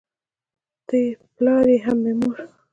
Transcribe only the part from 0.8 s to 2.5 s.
ته پلار یې هم مې مور